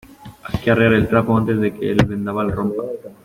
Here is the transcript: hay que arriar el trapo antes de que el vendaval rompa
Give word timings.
hay 0.43 0.59
que 0.61 0.71
arriar 0.71 0.93
el 0.95 1.07
trapo 1.07 1.37
antes 1.37 1.59
de 1.59 1.75
que 1.75 1.91
el 1.91 2.03
vendaval 2.07 2.51
rompa 2.51 2.81